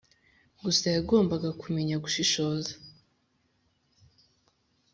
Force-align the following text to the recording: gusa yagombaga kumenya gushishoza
gusa 0.63 0.85
yagombaga 0.95 1.49
kumenya 1.61 1.95
gushishoza 2.03 2.73